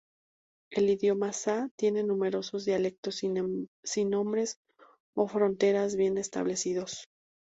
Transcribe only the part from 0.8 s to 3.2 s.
idioma Sa tiene numerosos dialectos